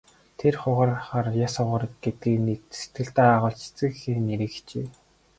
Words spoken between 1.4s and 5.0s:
яс хугар гэдгийг сэтгэлдээ агуулж эцэг эхийн нэрийг хичээе.